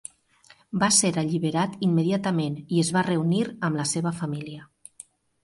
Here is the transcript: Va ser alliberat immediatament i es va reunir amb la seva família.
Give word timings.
Va 0.83 0.87
ser 0.99 1.11
alliberat 1.21 1.75
immediatament 1.89 2.57
i 2.63 2.81
es 2.85 2.91
va 2.97 3.05
reunir 3.09 3.43
amb 3.69 3.83
la 3.83 3.87
seva 3.93 4.17
família. 4.25 4.67